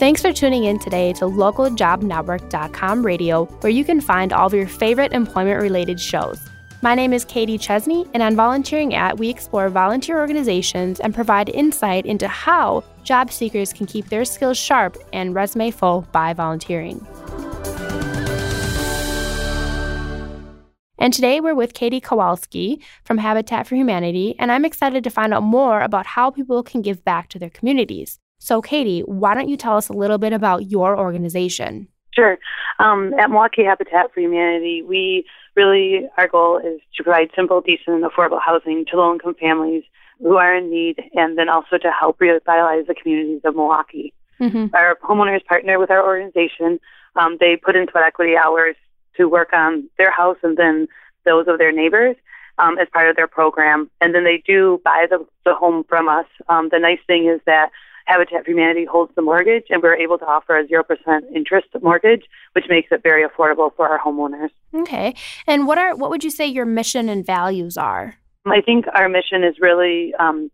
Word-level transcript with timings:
Thanks 0.00 0.22
for 0.22 0.32
tuning 0.32 0.64
in 0.64 0.78
today 0.78 1.12
to 1.12 1.26
localjobnetwork.com 1.26 3.04
radio, 3.04 3.44
where 3.44 3.70
you 3.70 3.84
can 3.84 4.00
find 4.00 4.32
all 4.32 4.46
of 4.46 4.54
your 4.54 4.66
favorite 4.66 5.12
employment 5.12 5.60
related 5.60 6.00
shows. 6.00 6.40
My 6.80 6.94
name 6.94 7.12
is 7.12 7.26
Katie 7.26 7.58
Chesney, 7.58 8.06
and 8.14 8.22
on 8.22 8.34
Volunteering 8.34 8.94
At, 8.94 9.18
we 9.18 9.28
explore 9.28 9.68
volunteer 9.68 10.18
organizations 10.18 11.00
and 11.00 11.14
provide 11.14 11.50
insight 11.50 12.06
into 12.06 12.28
how 12.28 12.82
job 13.04 13.30
seekers 13.30 13.74
can 13.74 13.84
keep 13.84 14.08
their 14.08 14.24
skills 14.24 14.56
sharp 14.56 14.96
and 15.12 15.34
resume 15.34 15.70
full 15.70 16.06
by 16.12 16.32
volunteering. 16.32 17.06
And 20.96 21.12
today 21.12 21.42
we're 21.42 21.54
with 21.54 21.74
Katie 21.74 22.00
Kowalski 22.00 22.80
from 23.04 23.18
Habitat 23.18 23.66
for 23.66 23.74
Humanity, 23.74 24.34
and 24.38 24.50
I'm 24.50 24.64
excited 24.64 25.04
to 25.04 25.10
find 25.10 25.34
out 25.34 25.42
more 25.42 25.82
about 25.82 26.06
how 26.06 26.30
people 26.30 26.62
can 26.62 26.80
give 26.80 27.04
back 27.04 27.28
to 27.28 27.38
their 27.38 27.50
communities. 27.50 28.18
So, 28.40 28.62
Katie, 28.62 29.02
why 29.02 29.34
don't 29.34 29.48
you 29.48 29.56
tell 29.56 29.76
us 29.76 29.88
a 29.88 29.92
little 29.92 30.16
bit 30.16 30.32
about 30.32 30.70
your 30.70 30.98
organization? 30.98 31.86
Sure. 32.14 32.38
Um, 32.78 33.12
at 33.20 33.28
Milwaukee 33.28 33.64
Habitat 33.64 34.12
for 34.12 34.20
Humanity, 34.20 34.82
we 34.82 35.24
really, 35.54 36.08
our 36.16 36.26
goal 36.26 36.58
is 36.58 36.80
to 36.96 37.04
provide 37.04 37.28
simple, 37.36 37.60
decent, 37.60 38.02
and 38.02 38.04
affordable 38.04 38.40
housing 38.40 38.86
to 38.86 38.96
low 38.96 39.12
income 39.12 39.34
families 39.38 39.84
who 40.20 40.36
are 40.36 40.56
in 40.56 40.70
need, 40.70 40.96
and 41.14 41.38
then 41.38 41.48
also 41.50 41.76
to 41.78 41.90
help 41.90 42.18
revitalize 42.18 42.86
the 42.86 42.94
communities 42.94 43.42
of 43.44 43.54
Milwaukee. 43.54 44.12
Mm-hmm. 44.40 44.74
Our 44.74 44.96
homeowners 45.04 45.44
partner 45.44 45.78
with 45.78 45.90
our 45.90 46.04
organization. 46.04 46.80
Um, 47.16 47.36
they 47.38 47.56
put 47.56 47.76
in 47.76 47.86
sweat 47.90 48.04
equity 48.04 48.36
hours 48.36 48.74
to 49.18 49.28
work 49.28 49.52
on 49.52 49.88
their 49.98 50.10
house 50.10 50.38
and 50.42 50.56
then 50.56 50.88
those 51.26 51.46
of 51.46 51.58
their 51.58 51.72
neighbors 51.72 52.16
um, 52.58 52.78
as 52.78 52.88
part 52.90 53.10
of 53.10 53.16
their 53.16 53.28
program. 53.28 53.90
And 54.00 54.14
then 54.14 54.24
they 54.24 54.42
do 54.46 54.80
buy 54.82 55.06
the, 55.10 55.26
the 55.44 55.54
home 55.54 55.84
from 55.88 56.08
us. 56.08 56.26
Um, 56.48 56.70
the 56.70 56.78
nice 56.78 57.00
thing 57.06 57.26
is 57.26 57.40
that 57.44 57.70
Habitat 58.10 58.44
for 58.44 58.50
Humanity 58.50 58.84
holds 58.84 59.14
the 59.14 59.22
mortgage, 59.22 59.64
and 59.70 59.82
we're 59.82 59.94
able 59.94 60.18
to 60.18 60.26
offer 60.26 60.58
a 60.58 60.66
0% 60.66 60.82
interest 61.34 61.68
mortgage, 61.80 62.24
which 62.52 62.64
makes 62.68 62.88
it 62.90 63.02
very 63.02 63.26
affordable 63.26 63.74
for 63.76 63.88
our 63.88 64.00
homeowners. 64.00 64.50
Okay. 64.74 65.14
And 65.46 65.66
what 65.66 65.78
are 65.78 65.94
what 65.94 66.10
would 66.10 66.24
you 66.24 66.30
say 66.30 66.46
your 66.46 66.66
mission 66.66 67.08
and 67.08 67.24
values 67.24 67.76
are? 67.76 68.16
I 68.46 68.60
think 68.62 68.86
our 68.94 69.08
mission 69.08 69.44
is 69.44 69.56
really 69.60 70.12
um, 70.18 70.50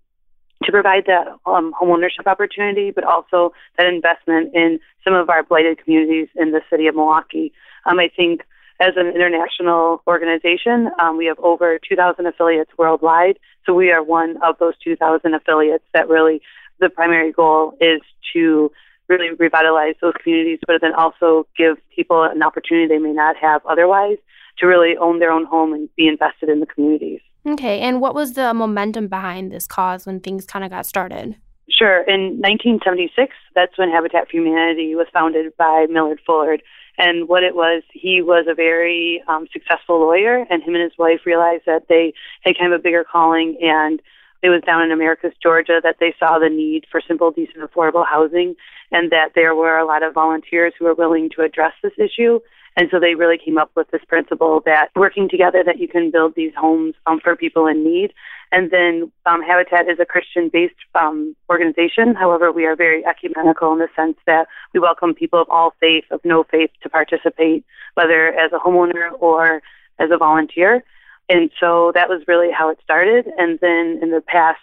to 0.65 0.73
provide 0.73 1.05
that 1.07 1.29
um, 1.47 1.73
homeownership 1.81 2.27
opportunity, 2.27 2.91
but 2.91 3.05
also 3.05 3.53
that 3.79 3.87
investment 3.87 4.55
in 4.55 4.79
some 5.05 5.15
of 5.15 5.31
our 5.31 5.43
blighted 5.43 5.83
communities 5.83 6.29
in 6.37 6.53
the 6.53 6.61
city 6.69 6.87
of 6.89 6.95
Milwaukee. 6.95 7.53
Um, 7.87 7.99
I 7.99 8.11
think 8.15 8.43
as 8.81 8.93
an 8.97 9.07
international 9.07 10.03
organization, 10.07 10.91
um, 11.01 11.17
we 11.17 11.27
have 11.27 11.39
over 11.39 11.79
2,000 11.89 12.27
affiliates 12.27 12.71
worldwide. 12.77 13.39
So 13.65 13.73
we 13.73 13.91
are 13.91 14.03
one 14.03 14.37
of 14.43 14.59
those 14.59 14.75
2,000 14.85 15.35
affiliates 15.35 15.85
that 15.95 16.09
really 16.09 16.43
the 16.81 16.89
primary 16.89 17.33
goal 17.33 17.77
is 17.81 18.01
to 18.33 18.71
really 19.09 19.31
revitalize 19.39 19.95
those 20.01 20.15
communities, 20.23 20.59
but 20.67 20.81
then 20.81 20.95
also 20.95 21.47
give 21.57 21.77
people 21.95 22.25
an 22.25 22.43
opportunity 22.43 22.89
they 22.89 22.99
may 22.99 23.13
not 23.13 23.37
have 23.37 23.65
otherwise 23.67 24.19
to 24.59 24.67
really 24.67 24.97
own 24.97 25.19
their 25.19 25.31
own 25.31 25.45
home 25.45 25.73
and 25.73 25.89
be 25.97 26.09
invested 26.09 26.49
in 26.49 26.61
the 26.61 26.67
communities. 26.67 27.21
Okay, 27.47 27.81
and 27.81 28.01
what 28.01 28.15
was 28.15 28.33
the 28.33 28.53
momentum 28.55 29.07
behind 29.07 29.53
this 29.53 29.67
cause 29.67 30.07
when 30.07 30.21
things 30.21 30.47
kind 30.47 30.65
of 30.65 30.71
got 30.71 30.87
started? 30.87 31.37
Sure. 31.69 32.03
In 32.03 32.41
1976, 32.41 33.35
that's 33.55 33.77
when 33.77 33.91
Habitat 33.91 34.29
for 34.31 34.37
Humanity 34.37 34.95
was 34.95 35.07
founded 35.13 35.57
by 35.57 35.87
Millard 35.91 36.21
Fuller. 36.25 36.59
And 36.99 37.29
what 37.29 37.43
it 37.43 37.55
was, 37.55 37.83
he 37.93 38.23
was 38.23 38.47
a 38.49 38.55
very 38.55 39.23
um, 39.29 39.47
successful 39.53 40.01
lawyer, 40.01 40.47
and 40.49 40.63
him 40.63 40.75
and 40.75 40.83
his 40.83 40.97
wife 40.99 41.21
realized 41.27 41.65
that 41.67 41.89
they 41.89 42.15
had 42.43 42.57
kind 42.57 42.73
of 42.73 42.81
a 42.81 42.83
bigger 42.83 43.05
calling 43.05 43.59
and 43.61 44.01
it 44.47 44.51
was 44.51 44.63
down 44.65 44.83
in 44.83 44.93
Americus, 44.93 45.33
Georgia, 45.43 45.81
that 45.83 45.97
they 45.99 46.15
saw 46.21 46.39
the 46.39 46.49
need 46.49 46.85
for 46.91 47.01
simple, 47.01 47.33
decent, 47.33 47.59
affordable 47.59 48.07
housing, 48.07 48.55
and 48.93 49.11
that 49.11 49.33
there 49.35 49.55
were 49.57 49.77
a 49.77 49.85
lot 49.85 50.05
of 50.05 50.15
volunteers 50.15 50.73
who 50.79 50.85
were 50.85 50.95
willing 50.95 51.29
to 51.35 51.43
address 51.43 51.73
this 51.83 51.93
issue. 51.99 52.39
And 52.77 52.89
so 52.91 53.01
they 53.01 53.15
really 53.15 53.39
came 53.43 53.59
up 53.59 53.71
with 53.75 53.91
this 53.91 54.05
principle 54.07 54.63
that 54.67 54.91
working 54.95 55.29
together, 55.29 55.65
that 55.65 55.81
you 55.81 55.89
can 55.89 56.13
build 56.13 56.35
these 56.37 56.53
homes 56.57 56.95
um, 57.07 57.19
for 57.19 57.35
people 57.35 57.67
in 57.67 57.83
need. 57.83 58.13
And 58.53 58.71
then 58.71 59.11
um, 59.25 59.43
Habitat 59.43 59.89
is 59.89 59.99
a 59.99 60.07
Christian-based 60.07 60.75
um, 60.95 61.35
organization. 61.51 62.15
However, 62.15 62.53
we 62.53 62.67
are 62.67 62.77
very 62.77 63.05
ecumenical 63.05 63.73
in 63.73 63.81
the 63.81 63.89
sense 63.97 64.19
that 64.27 64.47
we 64.73 64.79
welcome 64.79 65.15
people 65.15 65.41
of 65.41 65.49
all 65.51 65.75
faith, 65.81 66.05
of 66.13 66.21
no 66.25 66.45
faith, 66.45 66.71
to 66.83 66.89
participate, 66.89 67.65
whether 67.95 68.29
as 68.29 68.53
a 68.53 68.59
homeowner 68.59 69.11
or 69.19 69.63
as 69.99 70.11
a 70.13 70.19
volunteer. 70.19 70.85
And 71.29 71.51
so 71.59 71.93
that 71.95 72.09
was 72.09 72.23
really 72.29 72.53
how 72.53 72.71
it 72.71 72.79
started. 72.83 73.27
And 73.39 73.59
then 73.61 73.99
in 74.03 74.11
the 74.11 74.23
past 74.27 74.61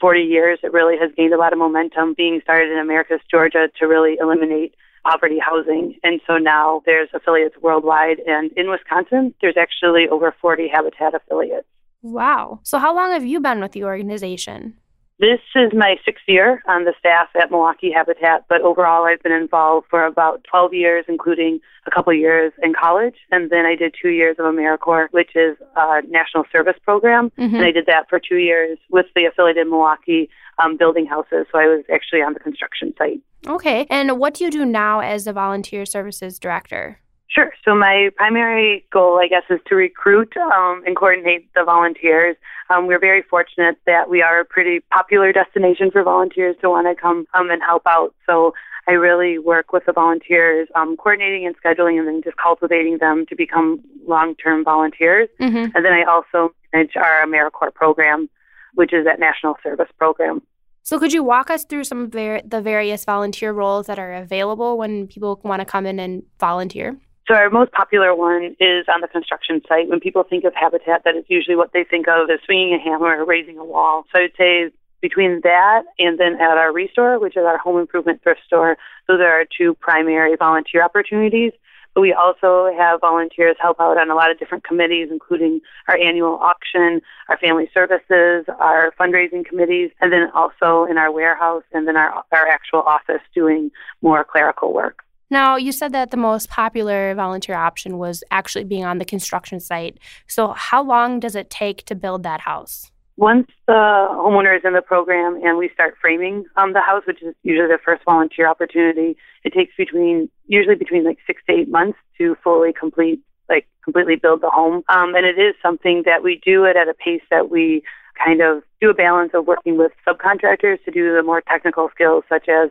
40 0.00 0.20
years, 0.20 0.58
it 0.62 0.72
really 0.72 0.96
has 0.98 1.10
gained 1.16 1.32
a 1.32 1.38
lot 1.38 1.52
of 1.52 1.58
momentum 1.58 2.14
being 2.14 2.40
started 2.42 2.70
in 2.70 2.78
Americus, 2.78 3.20
Georgia 3.30 3.68
to 3.78 3.86
really 3.86 4.16
eliminate 4.20 4.74
poverty 5.04 5.38
housing. 5.38 5.98
And 6.02 6.20
so 6.26 6.36
now 6.36 6.82
there's 6.86 7.08
affiliates 7.14 7.56
worldwide. 7.60 8.18
And 8.26 8.50
in 8.56 8.70
Wisconsin, 8.70 9.34
there's 9.40 9.56
actually 9.56 10.08
over 10.08 10.34
40 10.40 10.68
Habitat 10.68 11.14
affiliates. 11.14 11.66
Wow. 12.02 12.60
So 12.62 12.78
how 12.78 12.94
long 12.94 13.10
have 13.12 13.24
you 13.24 13.40
been 13.40 13.60
with 13.60 13.72
the 13.72 13.84
organization? 13.84 14.76
This 15.20 15.40
is 15.56 15.72
my 15.74 15.96
sixth 16.04 16.24
year 16.28 16.62
on 16.68 16.84
the 16.84 16.94
staff 16.98 17.28
at 17.34 17.50
Milwaukee 17.50 17.90
Habitat, 17.90 18.44
but 18.48 18.60
overall 18.60 19.04
I've 19.04 19.20
been 19.20 19.32
involved 19.32 19.88
for 19.90 20.06
about 20.06 20.44
12 20.48 20.74
years, 20.74 21.04
including 21.08 21.58
a 21.86 21.90
couple 21.90 22.12
of 22.12 22.18
years 22.18 22.52
in 22.62 22.72
college. 22.72 23.16
And 23.32 23.50
then 23.50 23.66
I 23.66 23.74
did 23.74 23.96
two 24.00 24.10
years 24.10 24.36
of 24.38 24.44
AmeriCorps, 24.44 25.08
which 25.10 25.34
is 25.34 25.56
a 25.74 26.02
national 26.02 26.44
service 26.52 26.76
program. 26.84 27.30
Mm-hmm. 27.30 27.56
And 27.56 27.64
I 27.64 27.72
did 27.72 27.86
that 27.86 28.08
for 28.08 28.20
two 28.20 28.36
years 28.36 28.78
with 28.90 29.06
the 29.16 29.24
affiliate 29.24 29.56
in 29.56 29.70
Milwaukee 29.70 30.30
um, 30.62 30.76
building 30.76 31.06
houses. 31.06 31.46
So 31.50 31.58
I 31.58 31.66
was 31.66 31.84
actually 31.92 32.20
on 32.20 32.34
the 32.34 32.40
construction 32.40 32.94
site. 32.96 33.20
Okay. 33.46 33.86
And 33.90 34.20
what 34.20 34.34
do 34.34 34.44
you 34.44 34.50
do 34.50 34.64
now 34.64 35.00
as 35.00 35.26
a 35.26 35.32
volunteer 35.32 35.84
services 35.84 36.38
director? 36.38 37.00
Sure. 37.30 37.52
So 37.62 37.74
my 37.74 38.08
primary 38.16 38.86
goal, 38.90 39.18
I 39.18 39.28
guess, 39.28 39.42
is 39.50 39.60
to 39.66 39.74
recruit 39.74 40.34
um, 40.36 40.82
and 40.86 40.96
coordinate 40.96 41.52
the 41.54 41.62
volunteers. 41.62 42.36
Um, 42.70 42.86
we're 42.86 42.98
very 42.98 43.22
fortunate 43.22 43.76
that 43.86 44.08
we 44.08 44.22
are 44.22 44.40
a 44.40 44.44
pretty 44.46 44.80
popular 44.90 45.30
destination 45.32 45.90
for 45.90 46.02
volunteers 46.02 46.56
to 46.62 46.70
want 46.70 46.86
to 46.86 47.00
come 47.00 47.26
um, 47.34 47.50
and 47.50 47.62
help 47.62 47.82
out. 47.86 48.14
So 48.24 48.54
I 48.88 48.92
really 48.92 49.38
work 49.38 49.74
with 49.74 49.84
the 49.84 49.92
volunteers, 49.92 50.68
um, 50.74 50.96
coordinating 50.96 51.46
and 51.46 51.54
scheduling, 51.62 51.98
and 51.98 52.08
then 52.08 52.22
just 52.24 52.38
cultivating 52.38 52.96
them 52.98 53.26
to 53.26 53.36
become 53.36 53.82
long-term 54.06 54.64
volunteers. 54.64 55.28
Mm-hmm. 55.38 55.76
And 55.76 55.84
then 55.84 55.92
I 55.92 56.04
also 56.04 56.54
manage 56.72 56.96
our 56.96 57.26
AmeriCorps 57.26 57.74
program, 57.74 58.30
which 58.74 58.94
is 58.94 59.04
that 59.04 59.20
national 59.20 59.56
service 59.62 59.88
program. 59.98 60.40
So, 60.82 60.98
could 60.98 61.12
you 61.12 61.22
walk 61.22 61.50
us 61.50 61.66
through 61.66 61.84
some 61.84 62.04
of 62.04 62.12
the 62.12 62.60
various 62.64 63.04
volunteer 63.04 63.52
roles 63.52 63.86
that 63.88 63.98
are 63.98 64.14
available 64.14 64.78
when 64.78 65.06
people 65.06 65.38
want 65.44 65.60
to 65.60 65.66
come 65.66 65.84
in 65.84 66.00
and 66.00 66.22
volunteer? 66.40 66.96
So 67.28 67.34
our 67.34 67.50
most 67.50 67.72
popular 67.72 68.14
one 68.14 68.56
is 68.58 68.86
on 68.88 69.02
the 69.02 69.08
construction 69.08 69.60
site. 69.68 69.90
When 69.90 70.00
people 70.00 70.22
think 70.22 70.44
of 70.44 70.54
habitat, 70.54 71.02
that 71.04 71.14
is 71.14 71.24
usually 71.28 71.56
what 71.56 71.74
they 71.74 71.84
think 71.84 72.08
of 72.08 72.30
as 72.30 72.40
swinging 72.46 72.72
a 72.72 72.78
hammer 72.78 73.20
or 73.20 73.26
raising 73.26 73.58
a 73.58 73.64
wall. 73.64 74.04
So 74.10 74.22
I'd 74.22 74.32
say 74.38 74.70
between 75.02 75.42
that 75.44 75.82
and 75.98 76.18
then 76.18 76.36
at 76.40 76.56
our 76.56 76.72
restore, 76.72 77.18
which 77.18 77.36
is 77.36 77.44
our 77.44 77.58
home 77.58 77.78
improvement 77.78 78.22
thrift 78.22 78.40
store, 78.46 78.78
those 79.08 79.20
are 79.20 79.28
our 79.28 79.44
two 79.44 79.74
primary 79.74 80.36
volunteer 80.36 80.82
opportunities. 80.82 81.52
But 81.94 82.00
we 82.00 82.14
also 82.14 82.72
have 82.74 83.00
volunteers 83.02 83.56
help 83.60 83.78
out 83.78 83.98
on 83.98 84.10
a 84.10 84.14
lot 84.14 84.30
of 84.30 84.38
different 84.38 84.64
committees, 84.64 85.08
including 85.10 85.60
our 85.86 85.98
annual 85.98 86.36
auction, 86.36 87.02
our 87.28 87.36
family 87.36 87.68
services, 87.74 88.46
our 88.58 88.94
fundraising 88.98 89.44
committees, 89.44 89.90
and 90.00 90.10
then 90.12 90.30
also 90.34 90.86
in 90.86 90.96
our 90.96 91.12
warehouse 91.12 91.64
and 91.72 91.86
then 91.86 91.96
our, 91.96 92.24
our 92.32 92.46
actual 92.46 92.80
office 92.80 93.22
doing 93.34 93.70
more 94.00 94.24
clerical 94.24 94.72
work. 94.72 95.02
Now, 95.30 95.56
you 95.56 95.72
said 95.72 95.92
that 95.92 96.10
the 96.10 96.16
most 96.16 96.48
popular 96.48 97.14
volunteer 97.14 97.54
option 97.54 97.98
was 97.98 98.24
actually 98.30 98.64
being 98.64 98.84
on 98.84 98.98
the 98.98 99.04
construction 99.04 99.60
site. 99.60 99.98
So, 100.26 100.48
how 100.52 100.82
long 100.82 101.20
does 101.20 101.36
it 101.36 101.50
take 101.50 101.84
to 101.86 101.94
build 101.94 102.22
that 102.22 102.40
house? 102.40 102.90
Once 103.18 103.48
the 103.66 103.72
homeowner 103.72 104.56
is 104.56 104.62
in 104.64 104.74
the 104.74 104.80
program 104.80 105.40
and 105.42 105.58
we 105.58 105.68
start 105.74 105.96
framing 106.00 106.44
um, 106.56 106.72
the 106.72 106.80
house, 106.80 107.02
which 107.06 107.20
is 107.20 107.34
usually 107.42 107.66
the 107.66 107.78
first 107.84 108.02
volunteer 108.04 108.48
opportunity, 108.48 109.16
it 109.44 109.52
takes 109.52 109.72
between 109.76 110.30
usually 110.46 110.76
between 110.76 111.04
like 111.04 111.18
six 111.26 111.42
to 111.48 111.52
eight 111.52 111.68
months 111.68 111.98
to 112.16 112.36
fully 112.44 112.72
complete, 112.72 113.20
like 113.48 113.66
completely 113.82 114.14
build 114.14 114.40
the 114.40 114.50
home. 114.50 114.84
Um, 114.88 115.16
and 115.16 115.26
it 115.26 115.36
is 115.36 115.56
something 115.60 116.04
that 116.06 116.22
we 116.22 116.40
do 116.44 116.64
it 116.64 116.76
at 116.76 116.88
a 116.88 116.94
pace 116.94 117.22
that 117.28 117.50
we 117.50 117.82
kind 118.24 118.40
of 118.40 118.62
do 118.80 118.90
a 118.90 118.94
balance 118.94 119.32
of 119.34 119.46
working 119.46 119.76
with 119.76 119.92
subcontractors 120.06 120.82
to 120.84 120.90
do 120.92 121.14
the 121.14 121.22
more 121.22 121.40
technical 121.40 121.90
skills, 121.92 122.24
such 122.28 122.48
as 122.48 122.70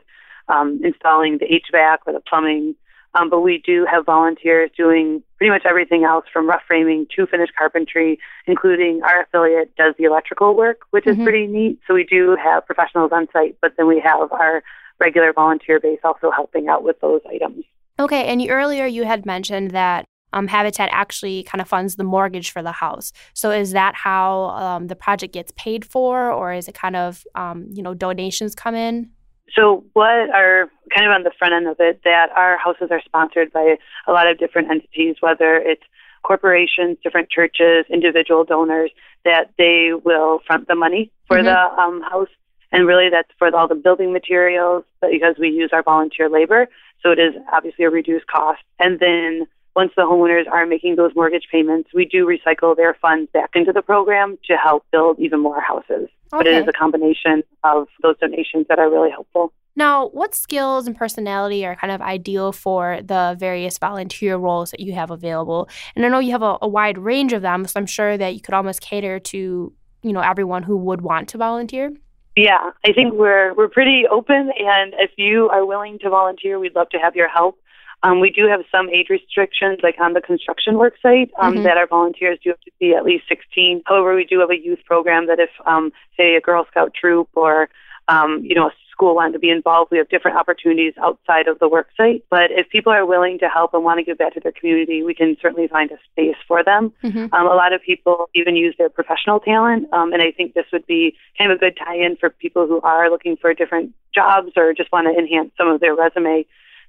um, 0.50 0.80
installing 0.84 1.40
the 1.40 1.46
HVAC 1.46 1.98
or 2.06 2.14
the 2.14 2.22
plumbing. 2.22 2.76
Um, 3.14 3.30
but 3.30 3.42
we 3.42 3.64
do 3.66 3.86
have 3.90 4.06
volunteers 4.06 4.70
doing 4.78 5.24
pretty 5.38 5.50
much 5.50 5.64
everything 5.68 6.04
else 6.04 6.26
from 6.32 6.48
rough 6.48 6.62
framing 6.68 7.08
to 7.16 7.26
finished 7.26 7.54
carpentry, 7.58 8.20
including 8.46 9.02
our 9.04 9.24
affiliate 9.24 9.76
does 9.76 9.96
the 9.98 10.04
electrical 10.04 10.56
work, 10.56 10.82
which 10.92 11.06
mm-hmm. 11.06 11.22
is 11.22 11.26
pretty 11.26 11.48
neat. 11.48 11.80
So 11.88 11.94
we 11.94 12.04
do 12.04 12.38
have 12.42 12.66
professionals 12.66 13.12
on 13.12 13.28
site, 13.34 13.58
but 13.62 13.74
then 13.78 13.88
we 13.88 14.00
have 14.04 14.32
our 14.32 14.62
regular 15.00 15.34
volunteer 15.34 15.80
base 15.80 16.00
also 16.04 16.32
helping 16.32 16.68
out 16.68 16.84
with 16.84 17.00
those 17.02 17.22
items. 17.30 17.64
Okay, 18.00 18.26
and 18.26 18.42
you, 18.42 18.50
earlier 18.50 18.86
you 18.86 19.04
had 19.04 19.26
mentioned 19.26 19.72
that 19.72 20.06
um, 20.34 20.48
Habitat 20.48 20.90
actually 20.92 21.44
kind 21.44 21.62
of 21.62 21.68
funds 21.68 21.96
the 21.96 22.04
mortgage 22.04 22.52
for 22.52 22.62
the 22.62 22.72
house. 22.72 23.12
So 23.34 23.52
is 23.52 23.72
that 23.72 23.96
how 23.96 24.50
um, 24.50 24.88
the 24.88 24.96
project 24.96 25.34
gets 25.34 25.52
paid 25.56 25.86
for, 25.86 26.32
or 26.32 26.54
is 26.54 26.68
it 26.68 26.76
kind 26.76 26.96
of 26.96 27.26
um, 27.36 27.68
you 27.72 27.82
know 27.82 27.94
donations 27.94 28.54
come 28.54 28.76
in? 28.76 29.12
So, 29.56 29.84
what 29.94 30.30
are 30.30 30.70
kind 30.94 31.08
of 31.08 31.12
on 31.14 31.24
the 31.24 31.32
front 31.38 31.54
end 31.54 31.68
of 31.68 31.78
it 31.80 32.02
that 32.04 32.30
our 32.36 32.58
houses 32.58 32.90
are 32.92 33.02
sponsored 33.04 33.52
by 33.52 33.78
a 34.08 34.12
lot 34.12 34.28
of 34.28 34.38
different 34.38 34.70
entities, 34.70 35.16
whether 35.22 35.56
it's 35.56 35.84
corporations, 36.24 36.98
different 37.04 37.30
churches, 37.30 37.86
individual 37.90 38.44
donors, 38.44 38.92
that 39.24 39.52
they 39.58 39.92
will 40.04 40.40
front 40.46 40.68
the 40.68 40.76
money 40.76 41.12
for 41.28 41.38
mm-hmm. 41.38 41.46
the 41.46 41.82
um, 41.82 42.02
house. 42.02 42.30
And 42.72 42.86
really, 42.86 43.10
that's 43.10 43.30
for 43.40 43.56
all 43.56 43.68
the 43.68 43.76
building 43.76 44.12
materials 44.12 44.84
but 45.00 45.12
because 45.12 45.36
we 45.40 45.50
use 45.50 45.70
our 45.72 45.84
volunteer 45.84 46.30
labor. 46.30 46.68
So 47.02 47.12
it 47.12 47.20
is 47.20 47.34
obviously 47.52 47.86
a 47.86 47.90
reduced 47.90 48.28
cost. 48.28 48.62
And 48.80 49.00
then 49.00 49.48
once 49.78 49.92
the 49.96 50.02
homeowners 50.02 50.52
are 50.52 50.66
making 50.66 50.96
those 50.96 51.12
mortgage 51.16 51.48
payments, 51.52 51.92
we 51.94 52.04
do 52.04 52.26
recycle 52.26 52.76
their 52.76 52.96
funds 53.00 53.30
back 53.32 53.52
into 53.54 53.72
the 53.72 53.84
program 53.84 54.36
to 54.44 54.58
help 54.58 54.84
build 54.92 55.20
even 55.20 55.40
more 55.40 55.62
houses. 55.62 56.10
Okay. 56.10 56.10
But 56.32 56.48
it 56.48 56.56
is 56.56 56.68
a 56.68 56.72
combination 56.74 57.44
of 57.64 57.88
those 58.02 58.18
donations 58.18 58.66
that 58.70 58.80
are 58.80 58.90
really 58.90 59.12
helpful. 59.12 59.54
Now, 59.76 60.08
what 60.08 60.34
skills 60.34 60.88
and 60.88 60.98
personality 60.98 61.64
are 61.64 61.76
kind 61.76 61.94
of 61.94 62.02
ideal 62.02 62.52
for 62.52 63.02
the 63.04 63.36
various 63.40 63.78
volunteer 63.78 64.36
roles 64.36 64.72
that 64.72 64.80
you 64.80 64.94
have 64.94 65.12
available? 65.12 65.70
And 65.96 66.04
I 66.04 66.10
know 66.10 66.18
you 66.18 66.32
have 66.32 66.42
a, 66.42 66.58
a 66.64 66.68
wide 66.68 66.98
range 66.98 67.32
of 67.32 67.44
them, 67.44 67.68
so 67.68 67.80
I'm 67.80 67.86
sure 67.86 68.18
that 68.18 68.34
you 68.34 68.42
could 68.42 68.56
almost 68.56 68.82
cater 68.82 69.20
to, 69.20 69.72
you 70.02 70.12
know, 70.12 70.22
everyone 70.22 70.64
who 70.64 70.76
would 70.76 71.02
want 71.02 71.30
to 71.30 71.38
volunteer. 71.38 71.92
Yeah, 72.36 72.72
I 72.84 72.94
think 72.94 73.14
we're 73.14 73.54
we're 73.54 73.68
pretty 73.68 74.04
open, 74.12 74.52
and 74.60 74.94
if 74.98 75.12
you 75.18 75.50
are 75.50 75.66
willing 75.66 76.00
to 76.00 76.10
volunteer, 76.10 76.60
we'd 76.60 76.76
love 76.76 76.90
to 76.90 76.98
have 76.98 77.16
your 77.16 77.28
help. 77.28 77.60
Um, 78.04 78.20
we 78.20 78.30
do 78.30 78.48
have 78.48 78.62
some 78.72 78.90
age 78.90 79.08
restrictions, 79.10 79.80
like 79.82 79.96
on 80.00 80.14
the 80.14 80.22
construction 80.22 80.78
work 80.78 80.96
site, 81.02 81.32
um, 81.40 81.56
mm-hmm. 81.56 81.64
that 81.64 81.78
our 81.78 81.88
volunteers 81.88 82.38
do 82.44 82.52
have 82.52 82.62
to 82.62 82.72
be 82.80 82.94
at 82.94 83.04
least 83.04 83.26
16. 83.28 83.82
However, 83.86 84.16
we 84.16 84.26
do 84.26 84.40
have 84.40 84.52
a 84.52 84.58
youth 84.58 84.80
program 84.86 85.28
that 85.28 85.40
if, 85.40 85.50
um, 85.66 85.92
say, 86.16 86.36
a 86.36 86.42
Girl 86.42 86.66
Scout 86.70 86.94
troop 86.94 87.30
or 87.36 87.70
um, 88.08 88.42
you 88.44 88.56
know, 88.56 88.68
a 88.68 88.72
school 88.92 89.16
wanted 89.16 89.34
to 89.34 89.40
be 89.40 89.50
involved. 89.50 89.92
We 89.92 89.98
have 90.00 90.10
different 90.10 90.38
opportunities 90.38 90.94
outside 91.02 91.48
of 91.48 91.60
the 91.60 91.70
work 91.70 91.90
site. 91.96 92.24
But 92.30 92.52
if 92.52 92.70
people 92.70 92.92
are 92.92 93.06
willing 93.06 93.38
to 93.40 93.48
help 93.48 93.74
and 93.74 93.84
want 93.84 94.00
to 94.00 94.04
give 94.04 94.18
back 94.18 94.34
to 94.34 94.40
their 94.40 94.52
community, 94.52 95.04
we 95.04 95.14
can 95.14 95.38
certainly 95.42 95.68
find 95.68 95.92
a 95.92 95.98
space 96.12 96.38
for 96.48 96.64
them. 96.64 96.92
Mm-hmm. 97.04 97.34
Um, 97.34 97.48
a 97.48 97.56
lot 97.56 97.74
of 97.74 97.82
people 97.82 98.30
even 98.34 98.56
use 98.56 98.76
their 98.78 98.90
professional 98.90 99.40
talent. 99.40 99.92
Um, 99.94 100.14
and 100.14 100.22
I 100.22 100.32
think 100.32 100.54
this 100.54 100.66
would 100.74 100.88
be 100.88 101.16
kind 101.38 101.52
of 101.52 101.58
a 101.58 101.60
good 101.60 101.78
tie 101.78 101.98
in 101.98 102.16
for 102.16 102.30
people 102.30 102.66
who 102.66 102.82
are 102.82 103.10
looking 103.10 103.38
for 103.38 103.54
different 103.54 103.94
jobs 104.16 104.54
or 104.56 104.74
just 104.74 104.92
want 104.92 105.08
to 105.08 105.18
enhance 105.18 105.52
some 105.58 105.68
of 105.68 105.80
their 105.80 105.96
resume. 105.96 106.46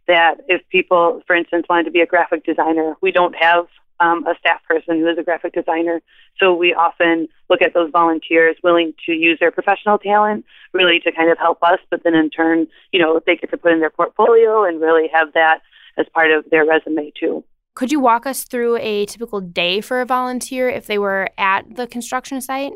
That 0.08 0.38
if 0.48 0.62
people, 0.70 1.22
for 1.26 1.36
instance, 1.36 1.66
wanted 1.68 1.84
to 1.84 1.90
be 1.90 2.00
a 2.00 2.06
graphic 2.06 2.44
designer, 2.44 2.94
we 3.00 3.12
don't 3.12 3.36
have 3.36 3.66
um, 4.00 4.26
a 4.26 4.34
staff 4.38 4.60
person 4.68 4.98
who 5.00 5.08
is 5.08 5.18
a 5.18 5.22
graphic 5.22 5.52
designer. 5.54 6.00
So 6.38 6.54
we 6.54 6.72
often 6.74 7.28
look 7.50 7.62
at 7.62 7.74
those 7.74 7.90
volunteers 7.90 8.56
willing 8.62 8.94
to 9.06 9.12
use 9.12 9.38
their 9.40 9.50
professional 9.50 9.98
talent 9.98 10.44
really 10.72 11.00
to 11.00 11.12
kind 11.12 11.30
of 11.30 11.38
help 11.38 11.62
us, 11.62 11.78
but 11.90 12.04
then 12.04 12.14
in 12.14 12.30
turn, 12.30 12.66
you 12.92 13.00
know, 13.00 13.20
they 13.26 13.36
get 13.36 13.50
to 13.50 13.56
put 13.56 13.72
in 13.72 13.80
their 13.80 13.90
portfolio 13.90 14.64
and 14.64 14.80
really 14.80 15.08
have 15.12 15.32
that 15.34 15.60
as 15.96 16.06
part 16.14 16.30
of 16.30 16.44
their 16.50 16.64
resume 16.64 17.12
too. 17.18 17.44
Could 17.74 17.92
you 17.92 18.00
walk 18.00 18.26
us 18.26 18.44
through 18.44 18.76
a 18.78 19.06
typical 19.06 19.40
day 19.40 19.80
for 19.80 20.00
a 20.00 20.06
volunteer 20.06 20.68
if 20.68 20.86
they 20.86 20.98
were 20.98 21.28
at 21.38 21.76
the 21.76 21.86
construction 21.86 22.40
site? 22.40 22.72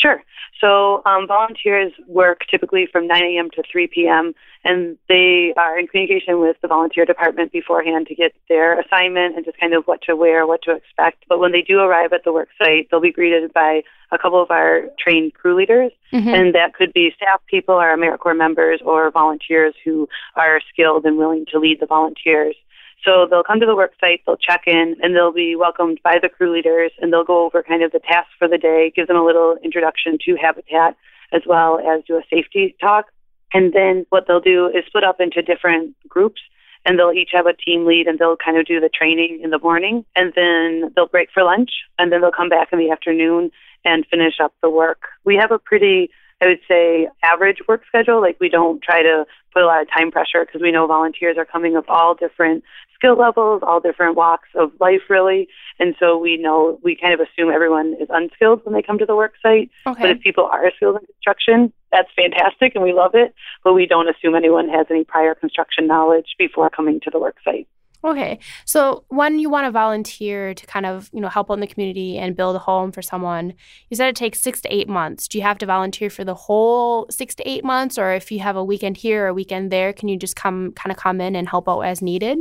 Sure. 0.00 0.22
So 0.60 1.02
um, 1.04 1.26
volunteers 1.26 1.92
work 2.06 2.42
typically 2.50 2.86
from 2.90 3.06
9 3.06 3.22
a.m. 3.22 3.50
to 3.50 3.62
3 3.70 3.86
p.m. 3.88 4.34
and 4.64 4.98
they 5.08 5.54
are 5.56 5.78
in 5.78 5.86
communication 5.86 6.38
with 6.38 6.56
the 6.60 6.68
volunteer 6.68 7.04
department 7.04 7.52
beforehand 7.52 8.06
to 8.08 8.14
get 8.14 8.34
their 8.48 8.78
assignment 8.80 9.36
and 9.36 9.44
just 9.44 9.58
kind 9.58 9.74
of 9.74 9.84
what 9.84 10.02
to 10.02 10.16
wear, 10.16 10.46
what 10.46 10.62
to 10.62 10.72
expect. 10.72 11.24
But 11.28 11.38
when 11.38 11.52
they 11.52 11.62
do 11.62 11.80
arrive 11.80 12.12
at 12.12 12.24
the 12.24 12.32
work 12.32 12.48
site, 12.62 12.88
they'll 12.90 13.00
be 13.00 13.12
greeted 13.12 13.52
by 13.52 13.82
a 14.12 14.18
couple 14.18 14.42
of 14.42 14.50
our 14.50 14.88
trained 14.98 15.34
crew 15.34 15.56
leaders, 15.56 15.92
mm-hmm. 16.12 16.28
and 16.28 16.54
that 16.54 16.74
could 16.74 16.92
be 16.92 17.12
staff 17.16 17.40
people, 17.46 17.76
our 17.76 17.96
AmeriCorps 17.96 18.36
members, 18.36 18.80
or 18.84 19.10
volunteers 19.10 19.74
who 19.84 20.08
are 20.34 20.60
skilled 20.72 21.04
and 21.04 21.16
willing 21.16 21.46
to 21.52 21.58
lead 21.58 21.78
the 21.80 21.86
volunteers. 21.86 22.56
So 23.04 23.26
they'll 23.28 23.44
come 23.44 23.60
to 23.60 23.66
the 23.66 23.76
work 23.76 23.92
site, 24.00 24.22
they'll 24.26 24.36
check 24.36 24.62
in, 24.66 24.96
and 25.02 25.14
they'll 25.14 25.32
be 25.32 25.56
welcomed 25.56 26.00
by 26.04 26.18
the 26.20 26.28
crew 26.28 26.52
leaders, 26.52 26.92
and 27.00 27.12
they'll 27.12 27.24
go 27.24 27.46
over 27.46 27.62
kind 27.62 27.82
of 27.82 27.92
the 27.92 28.00
tasks 28.00 28.32
for 28.38 28.48
the 28.48 28.58
day, 28.58 28.92
give 28.94 29.06
them 29.06 29.16
a 29.16 29.24
little 29.24 29.56
introduction 29.64 30.18
to 30.26 30.36
Habitat, 30.36 30.96
as 31.32 31.42
well 31.46 31.78
as 31.78 32.04
do 32.06 32.16
a 32.16 32.22
safety 32.28 32.76
talk. 32.80 33.06
And 33.54 33.72
then 33.72 34.06
what 34.10 34.26
they'll 34.26 34.40
do 34.40 34.66
is 34.66 34.84
split 34.86 35.04
up 35.04 35.20
into 35.20 35.40
different 35.42 35.96
groups, 36.08 36.42
and 36.84 36.98
they'll 36.98 37.12
each 37.12 37.30
have 37.32 37.46
a 37.46 37.54
team 37.54 37.86
lead, 37.86 38.06
and 38.06 38.18
they'll 38.18 38.36
kind 38.36 38.58
of 38.58 38.66
do 38.66 38.80
the 38.80 38.90
training 38.90 39.40
in 39.42 39.50
the 39.50 39.58
morning, 39.58 40.04
and 40.14 40.32
then 40.36 40.92
they'll 40.94 41.08
break 41.08 41.30
for 41.32 41.42
lunch, 41.42 41.70
and 41.98 42.12
then 42.12 42.20
they'll 42.20 42.30
come 42.30 42.50
back 42.50 42.68
in 42.72 42.78
the 42.78 42.90
afternoon 42.90 43.50
and 43.84 44.06
finish 44.10 44.34
up 44.42 44.52
the 44.62 44.68
work. 44.68 45.04
We 45.24 45.36
have 45.36 45.52
a 45.52 45.58
pretty 45.58 46.10
I 46.40 46.46
would 46.46 46.60
say 46.66 47.08
average 47.22 47.58
work 47.68 47.82
schedule. 47.86 48.20
Like 48.20 48.38
we 48.40 48.48
don't 48.48 48.82
try 48.82 49.02
to 49.02 49.26
put 49.52 49.62
a 49.62 49.66
lot 49.66 49.82
of 49.82 49.88
time 49.90 50.10
pressure 50.10 50.44
because 50.44 50.62
we 50.62 50.72
know 50.72 50.86
volunteers 50.86 51.36
are 51.36 51.44
coming 51.44 51.76
of 51.76 51.84
all 51.88 52.14
different 52.14 52.64
skill 53.00 53.16
levels, 53.16 53.62
all 53.66 53.80
different 53.80 54.14
walks 54.14 54.48
of 54.54 54.72
life, 54.78 55.00
really. 55.08 55.48
And 55.78 55.94
so 55.98 56.18
we 56.18 56.36
know 56.36 56.78
we 56.84 56.94
kind 56.94 57.14
of 57.14 57.20
assume 57.20 57.50
everyone 57.50 57.96
is 57.98 58.08
unskilled 58.10 58.64
when 58.64 58.74
they 58.74 58.82
come 58.82 58.98
to 58.98 59.06
the 59.06 59.16
work 59.16 59.32
site. 59.42 59.70
Okay. 59.86 60.02
But 60.02 60.10
if 60.10 60.20
people 60.20 60.44
are 60.44 60.70
skilled 60.76 61.00
in 61.00 61.06
construction, 61.06 61.72
that's 61.90 62.10
fantastic 62.14 62.74
and 62.74 62.84
we 62.84 62.92
love 62.92 63.12
it. 63.14 63.34
But 63.64 63.72
we 63.72 63.86
don't 63.86 64.08
assume 64.08 64.34
anyone 64.34 64.68
has 64.68 64.86
any 64.90 65.04
prior 65.04 65.34
construction 65.34 65.86
knowledge 65.86 66.36
before 66.38 66.68
coming 66.68 67.00
to 67.00 67.10
the 67.10 67.18
work 67.18 67.36
site. 67.42 67.66
Okay. 68.02 68.38
So 68.64 69.04
when 69.08 69.38
you 69.38 69.50
want 69.50 69.66
to 69.66 69.70
volunteer 69.70 70.54
to 70.54 70.66
kind 70.66 70.86
of, 70.86 71.10
you 71.12 71.20
know, 71.20 71.28
help 71.28 71.50
out 71.50 71.54
in 71.54 71.60
the 71.60 71.66
community 71.66 72.16
and 72.16 72.34
build 72.36 72.56
a 72.56 72.60
home 72.60 72.92
for 72.92 73.02
someone, 73.02 73.52
you 73.90 73.96
said 73.96 74.08
it 74.08 74.16
takes 74.16 74.40
six 74.40 74.60
to 74.62 74.74
eight 74.74 74.88
months. 74.88 75.28
Do 75.28 75.36
you 75.36 75.44
have 75.44 75.58
to 75.58 75.66
volunteer 75.66 76.08
for 76.08 76.24
the 76.24 76.34
whole 76.34 77.06
six 77.10 77.34
to 77.36 77.48
eight 77.48 77.62
months? 77.62 77.98
Or 77.98 78.12
if 78.12 78.32
you 78.32 78.40
have 78.40 78.56
a 78.56 78.64
weekend 78.64 78.96
here 78.96 79.24
or 79.24 79.28
a 79.28 79.34
weekend 79.34 79.70
there, 79.70 79.92
can 79.92 80.08
you 80.08 80.18
just 80.18 80.34
come 80.34 80.72
kind 80.72 80.90
of 80.90 80.96
come 80.96 81.20
in 81.20 81.36
and 81.36 81.48
help 81.48 81.68
out 81.68 81.80
as 81.80 82.00
needed? 82.00 82.38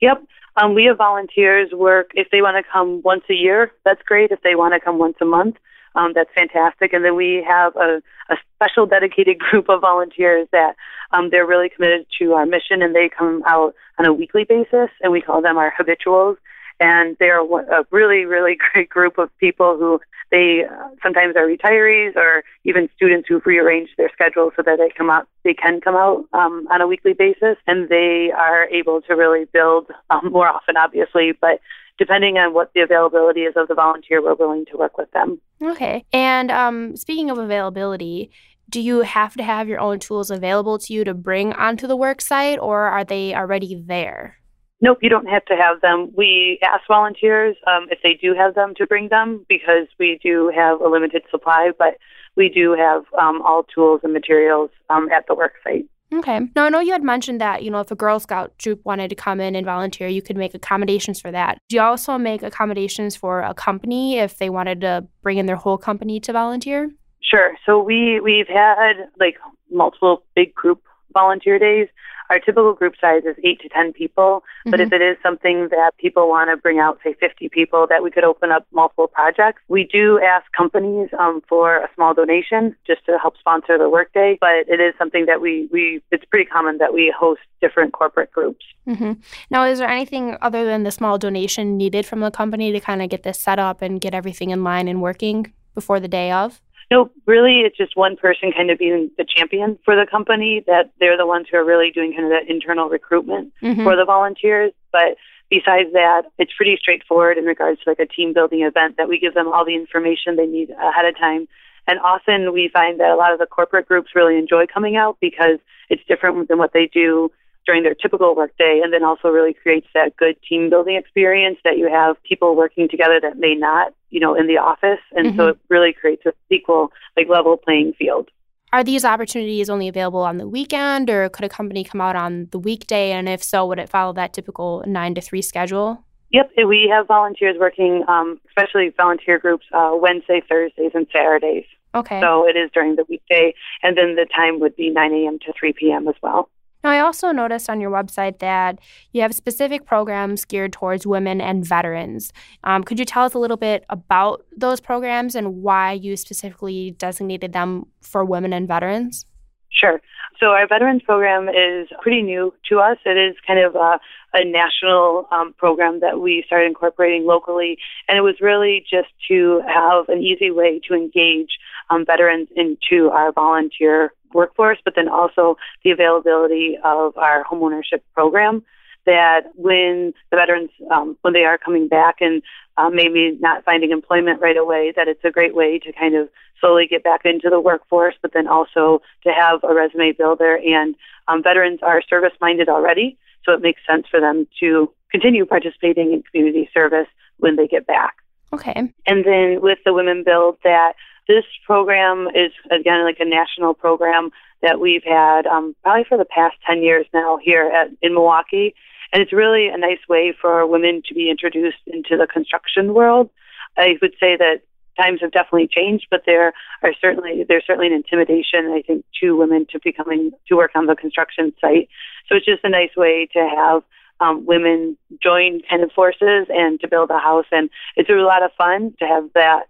Yep. 0.00 0.24
Um, 0.56 0.74
we 0.74 0.84
have 0.86 0.96
volunteers 0.96 1.70
work 1.72 2.10
if 2.14 2.28
they 2.30 2.40
want 2.40 2.56
to 2.56 2.70
come 2.70 3.02
once 3.02 3.24
a 3.30 3.34
year, 3.34 3.72
that's 3.84 4.02
great. 4.02 4.30
If 4.30 4.40
they 4.42 4.54
want 4.54 4.74
to 4.74 4.80
come 4.80 4.98
once 4.98 5.16
a 5.20 5.24
month, 5.24 5.56
um, 5.94 6.12
that's 6.14 6.30
fantastic. 6.34 6.92
And 6.92 7.04
then 7.04 7.14
we 7.14 7.44
have 7.46 7.76
a, 7.76 8.02
a 8.30 8.36
special 8.54 8.86
dedicated 8.86 9.38
group 9.50 9.68
of 9.68 9.80
volunteers 9.80 10.48
that 10.52 10.76
um, 11.12 11.30
they're 11.30 11.46
really 11.46 11.68
committed 11.68 12.06
to 12.20 12.32
our 12.32 12.46
mission 12.46 12.82
and 12.82 12.94
they 12.94 13.08
come 13.08 13.42
out 13.46 13.74
on 13.98 14.06
a 14.06 14.12
weekly 14.12 14.44
basis 14.44 14.90
and 15.00 15.12
we 15.12 15.20
call 15.20 15.42
them 15.42 15.56
our 15.56 15.72
habituals. 15.76 16.36
And 16.78 17.16
they're 17.18 17.40
a 17.40 17.84
really, 17.90 18.24
really 18.24 18.56
great 18.72 18.88
group 18.88 19.18
of 19.18 19.30
people 19.38 19.76
who 19.78 20.00
they 20.30 20.64
uh, 20.68 20.88
sometimes 21.02 21.36
are 21.36 21.46
retirees 21.46 22.16
or 22.16 22.42
even 22.64 22.88
students 22.96 23.28
who've 23.28 23.46
rearranged 23.46 23.92
their 23.96 24.10
schedule 24.12 24.50
so 24.56 24.62
that 24.62 24.78
they 24.78 24.90
come 24.96 25.08
out, 25.08 25.28
they 25.44 25.54
can 25.54 25.80
come 25.80 25.94
out 25.94 26.24
um, 26.32 26.66
on 26.70 26.80
a 26.80 26.86
weekly 26.86 27.12
basis, 27.12 27.56
and 27.66 27.88
they 27.88 28.32
are 28.36 28.64
able 28.68 29.00
to 29.02 29.14
really 29.14 29.44
build 29.52 29.86
um, 30.10 30.32
more 30.32 30.48
often, 30.48 30.76
obviously, 30.76 31.32
but 31.40 31.60
depending 31.98 32.36
on 32.38 32.52
what 32.52 32.72
the 32.74 32.80
availability 32.80 33.42
is 33.42 33.54
of 33.56 33.68
the 33.68 33.74
volunteer, 33.74 34.22
we're 34.22 34.34
willing 34.34 34.66
to 34.66 34.76
work 34.76 34.98
with 34.98 35.10
them. 35.12 35.40
Okay. 35.62 36.04
And 36.12 36.50
um, 36.50 36.96
speaking 36.96 37.30
of 37.30 37.38
availability, 37.38 38.30
do 38.68 38.80
you 38.80 39.00
have 39.00 39.34
to 39.34 39.42
have 39.42 39.68
your 39.68 39.80
own 39.80 40.00
tools 40.00 40.30
available 40.30 40.78
to 40.80 40.92
you 40.92 41.04
to 41.04 41.14
bring 41.14 41.52
onto 41.52 41.86
the 41.86 41.96
work 41.96 42.20
site, 42.20 42.58
or 42.58 42.82
are 42.82 43.04
they 43.04 43.34
already 43.34 43.80
there? 43.86 44.38
Nope, 44.80 44.98
you 45.00 45.08
don't 45.08 45.28
have 45.28 45.44
to 45.46 45.56
have 45.56 45.80
them. 45.80 46.12
We 46.16 46.58
ask 46.62 46.82
volunteers 46.86 47.56
um, 47.66 47.86
if 47.90 47.98
they 48.02 48.14
do 48.14 48.34
have 48.34 48.54
them 48.54 48.74
to 48.76 48.86
bring 48.86 49.08
them 49.08 49.44
because 49.48 49.88
we 49.98 50.18
do 50.22 50.52
have 50.54 50.80
a 50.80 50.88
limited 50.88 51.22
supply, 51.30 51.70
but 51.78 51.96
we 52.36 52.50
do 52.50 52.74
have 52.74 53.04
um, 53.18 53.40
all 53.42 53.64
tools 53.64 54.00
and 54.04 54.12
materials 54.12 54.70
um, 54.90 55.08
at 55.10 55.26
the 55.26 55.34
work 55.34 55.54
site. 55.64 55.86
Okay. 56.12 56.40
Now, 56.54 56.66
I 56.66 56.68
know 56.68 56.80
you 56.80 56.92
had 56.92 57.02
mentioned 57.02 57.40
that, 57.40 57.64
you 57.64 57.70
know, 57.70 57.80
if 57.80 57.90
a 57.90 57.96
Girl 57.96 58.20
Scout 58.20 58.56
troop 58.58 58.80
wanted 58.84 59.08
to 59.08 59.16
come 59.16 59.40
in 59.40 59.56
and 59.56 59.64
volunteer, 59.64 60.06
you 60.06 60.22
could 60.22 60.36
make 60.36 60.54
accommodations 60.54 61.20
for 61.20 61.32
that. 61.32 61.58
Do 61.68 61.76
you 61.76 61.82
also 61.82 62.16
make 62.16 62.42
accommodations 62.42 63.16
for 63.16 63.40
a 63.40 63.54
company 63.54 64.18
if 64.18 64.38
they 64.38 64.50
wanted 64.50 64.82
to 64.82 65.06
bring 65.22 65.38
in 65.38 65.46
their 65.46 65.56
whole 65.56 65.78
company 65.78 66.20
to 66.20 66.32
volunteer? 66.32 66.92
Sure. 67.22 67.54
So 67.64 67.82
we, 67.82 68.20
we've 68.20 68.46
had 68.46 68.92
like 69.18 69.36
multiple 69.70 70.22
big 70.36 70.54
group 70.54 70.82
volunteer 71.12 71.58
days. 71.58 71.88
Our 72.30 72.38
typical 72.38 72.72
group 72.74 72.94
size 73.00 73.22
is 73.24 73.36
eight 73.44 73.60
to 73.60 73.68
10 73.68 73.92
people, 73.92 74.42
mm-hmm. 74.60 74.70
but 74.70 74.80
if 74.80 74.90
mm-hmm. 74.90 75.02
it 75.02 75.12
is 75.12 75.16
something 75.22 75.68
that 75.70 75.92
people 75.98 76.28
want 76.28 76.50
to 76.50 76.56
bring 76.56 76.78
out, 76.78 76.98
say 77.04 77.14
50 77.18 77.48
people, 77.48 77.86
that 77.88 78.02
we 78.02 78.10
could 78.10 78.24
open 78.24 78.50
up 78.50 78.66
multiple 78.72 79.08
projects. 79.08 79.62
We 79.68 79.84
do 79.84 80.20
ask 80.20 80.44
companies 80.52 81.08
um, 81.18 81.42
for 81.48 81.76
a 81.76 81.88
small 81.94 82.14
donation 82.14 82.76
just 82.86 83.04
to 83.06 83.18
help 83.18 83.36
sponsor 83.38 83.78
the 83.78 83.88
workday, 83.88 84.38
but 84.40 84.68
it 84.68 84.80
is 84.80 84.94
something 84.98 85.26
that 85.26 85.40
we, 85.40 85.68
we 85.72 86.02
it's 86.10 86.24
pretty 86.24 86.46
common 86.46 86.78
that 86.78 86.92
we 86.92 87.14
host 87.16 87.40
different 87.60 87.92
corporate 87.92 88.32
groups. 88.32 88.64
Mm-hmm. 88.86 89.12
Now, 89.50 89.64
is 89.64 89.78
there 89.78 89.88
anything 89.88 90.36
other 90.40 90.64
than 90.64 90.82
the 90.82 90.90
small 90.90 91.18
donation 91.18 91.76
needed 91.76 92.06
from 92.06 92.20
the 92.20 92.30
company 92.30 92.72
to 92.72 92.80
kind 92.80 93.02
of 93.02 93.08
get 93.08 93.22
this 93.22 93.38
set 93.38 93.58
up 93.58 93.82
and 93.82 94.00
get 94.00 94.14
everything 94.14 94.50
in 94.50 94.62
line 94.62 94.88
and 94.88 95.02
working 95.02 95.52
before 95.74 96.00
the 96.00 96.08
day 96.08 96.30
of? 96.30 96.60
No, 96.90 97.10
really, 97.26 97.60
it's 97.60 97.76
just 97.76 97.96
one 97.96 98.16
person 98.16 98.52
kind 98.52 98.70
of 98.70 98.78
being 98.78 99.10
the 99.18 99.24
champion 99.24 99.78
for 99.84 99.96
the 99.96 100.06
company. 100.08 100.62
That 100.66 100.92
they're 101.00 101.16
the 101.16 101.26
ones 101.26 101.46
who 101.50 101.56
are 101.56 101.64
really 101.64 101.90
doing 101.90 102.12
kind 102.12 102.24
of 102.24 102.30
that 102.30 102.48
internal 102.48 102.88
recruitment 102.88 103.52
mm-hmm. 103.60 103.82
for 103.82 103.96
the 103.96 104.04
volunteers. 104.04 104.72
But 104.92 105.16
besides 105.50 105.92
that, 105.92 106.22
it's 106.38 106.52
pretty 106.56 106.76
straightforward 106.80 107.38
in 107.38 107.44
regards 107.44 107.82
to 107.82 107.90
like 107.90 107.98
a 107.98 108.06
team 108.06 108.32
building 108.32 108.62
event 108.62 108.96
that 108.98 109.08
we 109.08 109.18
give 109.18 109.34
them 109.34 109.48
all 109.52 109.64
the 109.64 109.74
information 109.74 110.36
they 110.36 110.46
need 110.46 110.70
ahead 110.70 111.04
of 111.06 111.18
time. 111.18 111.48
And 111.88 111.98
often 112.00 112.52
we 112.52 112.68
find 112.72 113.00
that 113.00 113.10
a 113.10 113.16
lot 113.16 113.32
of 113.32 113.38
the 113.38 113.46
corporate 113.46 113.86
groups 113.86 114.10
really 114.14 114.38
enjoy 114.38 114.66
coming 114.66 114.96
out 114.96 115.18
because 115.20 115.58
it's 115.88 116.02
different 116.08 116.48
than 116.48 116.58
what 116.58 116.72
they 116.72 116.86
do 116.92 117.30
during 117.66 117.82
their 117.82 117.94
typical 117.94 118.34
workday 118.34 118.80
and 118.82 118.92
then 118.92 119.04
also 119.04 119.28
really 119.28 119.52
creates 119.52 119.88
that 119.94 120.16
good 120.16 120.36
team 120.48 120.70
building 120.70 120.96
experience 120.96 121.58
that 121.64 121.76
you 121.76 121.88
have 121.88 122.16
people 122.22 122.56
working 122.56 122.88
together 122.88 123.20
that 123.20 123.38
may 123.38 123.54
not, 123.54 123.92
you 124.10 124.20
know, 124.20 124.34
in 124.34 124.46
the 124.46 124.56
office. 124.56 125.00
And 125.12 125.28
mm-hmm. 125.28 125.38
so 125.38 125.48
it 125.48 125.58
really 125.68 125.92
creates 125.92 126.24
a 126.26 126.32
equal, 126.50 126.92
like 127.16 127.28
level 127.28 127.56
playing 127.56 127.94
field. 127.98 128.30
Are 128.72 128.84
these 128.84 129.04
opportunities 129.04 129.70
only 129.70 129.88
available 129.88 130.20
on 130.20 130.38
the 130.38 130.48
weekend 130.48 131.08
or 131.08 131.28
could 131.28 131.44
a 131.44 131.48
company 131.48 131.84
come 131.84 132.00
out 132.00 132.16
on 132.16 132.48
the 132.50 132.58
weekday? 132.58 133.12
And 133.12 133.28
if 133.28 133.42
so, 133.42 133.66
would 133.66 133.78
it 133.78 133.88
follow 133.88 134.12
that 134.14 134.32
typical 134.32 134.82
nine 134.86 135.14
to 135.14 135.20
three 135.20 135.42
schedule? 135.42 136.04
Yep, 136.30 136.50
we 136.66 136.90
have 136.92 137.06
volunteers 137.06 137.56
working, 137.58 138.04
um, 138.08 138.40
especially 138.48 138.92
volunteer 138.96 139.38
groups, 139.38 139.64
uh, 139.72 139.92
Wednesday, 139.94 140.42
Thursdays, 140.48 140.90
and 140.92 141.06
Saturdays. 141.12 141.64
Okay. 141.94 142.20
So 142.20 142.46
it 142.46 142.56
is 142.56 142.70
during 142.74 142.96
the 142.96 143.04
weekday, 143.08 143.54
and 143.82 143.96
then 143.96 144.16
the 144.16 144.26
time 144.34 144.60
would 144.60 144.76
be 144.76 144.90
9 144.90 145.12
a.m. 145.12 145.38
to 145.46 145.52
3 145.58 145.72
p.m. 145.72 146.08
as 146.08 146.14
well. 146.22 146.50
Now, 146.86 146.92
I 146.92 147.00
also 147.00 147.32
noticed 147.32 147.68
on 147.68 147.80
your 147.80 147.90
website 147.90 148.38
that 148.38 148.78
you 149.12 149.20
have 149.22 149.34
specific 149.34 149.86
programs 149.86 150.44
geared 150.44 150.72
towards 150.72 151.04
women 151.04 151.40
and 151.40 151.66
veterans. 151.66 152.32
Um, 152.62 152.84
could 152.84 153.00
you 153.00 153.04
tell 153.04 153.24
us 153.24 153.34
a 153.34 153.40
little 153.40 153.56
bit 153.56 153.84
about 153.90 154.46
those 154.56 154.78
programs 154.78 155.34
and 155.34 155.64
why 155.64 155.94
you 155.94 156.16
specifically 156.16 156.92
designated 156.92 157.52
them 157.52 157.86
for 158.02 158.24
women 158.24 158.52
and 158.52 158.68
veterans? 158.68 159.26
Sure. 159.68 160.00
So 160.38 160.50
our 160.50 160.68
veterans 160.68 161.02
program 161.02 161.48
is 161.48 161.88
pretty 162.02 162.22
new 162.22 162.54
to 162.68 162.78
us. 162.78 162.98
It 163.04 163.16
is 163.16 163.34
kind 163.44 163.58
of 163.58 163.74
a, 163.74 163.98
a 164.34 164.44
national 164.44 165.26
um, 165.32 165.54
program 165.58 165.98
that 166.02 166.20
we 166.20 166.44
started 166.46 166.68
incorporating 166.68 167.26
locally, 167.26 167.78
and 168.06 168.16
it 168.16 168.20
was 168.22 168.36
really 168.40 168.84
just 168.88 169.08
to 169.26 169.60
have 169.66 170.08
an 170.08 170.22
easy 170.22 170.52
way 170.52 170.80
to 170.86 170.94
engage 170.94 171.58
um, 171.90 172.04
veterans 172.06 172.46
into 172.54 173.10
our 173.10 173.32
volunteer 173.32 174.12
workforce, 174.32 174.78
but 174.84 174.94
then 174.94 175.08
also 175.08 175.56
the 175.84 175.90
availability 175.90 176.78
of 176.84 177.16
our 177.16 177.44
homeownership 177.44 178.00
program. 178.14 178.62
That 179.04 179.52
when 179.54 180.14
the 180.30 180.36
veterans, 180.36 180.70
um, 180.90 181.16
when 181.22 181.32
they 181.32 181.44
are 181.44 181.58
coming 181.58 181.86
back 181.86 182.16
and 182.20 182.42
uh, 182.76 182.90
maybe 182.90 183.38
not 183.40 183.64
finding 183.64 183.92
employment 183.92 184.40
right 184.40 184.56
away, 184.56 184.92
that 184.96 185.06
it's 185.06 185.24
a 185.24 185.30
great 185.30 185.54
way 185.54 185.78
to 185.78 185.92
kind 185.92 186.16
of 186.16 186.28
slowly 186.60 186.88
get 186.88 187.04
back 187.04 187.20
into 187.24 187.48
the 187.48 187.60
workforce, 187.60 188.16
but 188.20 188.32
then 188.32 188.48
also 188.48 189.00
to 189.22 189.30
have 189.30 189.60
a 189.62 189.72
resume 189.72 190.12
builder. 190.12 190.56
And 190.56 190.96
um, 191.28 191.42
veterans 191.42 191.80
are 191.82 192.02
service 192.02 192.32
minded 192.40 192.68
already, 192.68 193.16
so 193.44 193.52
it 193.52 193.62
makes 193.62 193.80
sense 193.88 194.06
for 194.10 194.20
them 194.20 194.48
to 194.58 194.90
continue 195.12 195.46
participating 195.46 196.12
in 196.12 196.22
community 196.24 196.68
service 196.74 197.06
when 197.38 197.54
they 197.54 197.68
get 197.68 197.86
back. 197.86 198.16
Okay. 198.52 198.92
And 199.06 199.24
then 199.24 199.60
with 199.60 199.78
the 199.84 199.92
Women 199.92 200.24
Build, 200.24 200.58
that 200.64 200.94
this 201.28 201.44
program 201.64 202.28
is 202.28 202.52
again 202.70 203.04
like 203.04 203.18
a 203.20 203.24
national 203.24 203.74
program 203.74 204.30
that 204.62 204.80
we've 204.80 205.04
had 205.04 205.46
um, 205.46 205.74
probably 205.82 206.04
for 206.08 206.18
the 206.18 206.24
past 206.24 206.56
10 206.66 206.82
years 206.82 207.06
now 207.12 207.38
here 207.42 207.68
at, 207.68 207.88
in 208.00 208.14
Milwaukee. 208.14 208.74
And 209.12 209.22
it's 209.22 209.32
really 209.32 209.68
a 209.68 209.76
nice 209.76 210.00
way 210.08 210.34
for 210.40 210.66
women 210.66 211.02
to 211.08 211.14
be 211.14 211.30
introduced 211.30 211.78
into 211.86 212.16
the 212.16 212.26
construction 212.26 212.94
world. 212.94 213.30
I 213.76 213.96
would 214.00 214.14
say 214.18 214.36
that 214.36 214.62
times 215.00 215.20
have 215.20 215.32
definitely 215.32 215.68
changed, 215.70 216.06
but 216.10 216.22
there 216.26 216.52
are 216.82 216.92
certainly 217.00 217.44
there's 217.46 217.64
certainly 217.66 217.88
an 217.88 217.92
intimidation 217.92 218.72
I 218.74 218.82
think 218.82 219.04
to 219.20 219.36
women 219.36 219.66
to 219.70 219.80
becoming 219.82 220.32
to 220.48 220.56
work 220.56 220.72
on 220.74 220.86
the 220.86 220.96
construction 220.96 221.52
site. 221.60 221.88
So 222.28 222.36
it's 222.36 222.46
just 222.46 222.64
a 222.64 222.68
nice 222.68 222.96
way 222.96 223.28
to 223.34 223.48
have 223.54 223.82
um, 224.20 224.46
women 224.46 224.96
join 225.22 225.60
kind 225.68 225.82
of 225.82 225.92
forces 225.92 226.46
and 226.48 226.80
to 226.80 226.88
build 226.88 227.10
a 227.10 227.18
house, 227.18 227.46
and 227.52 227.68
it's 227.96 228.08
a 228.08 228.14
lot 228.14 228.42
of 228.42 228.50
fun 228.56 228.94
to 228.98 229.06
have 229.06 229.28
that 229.34 229.64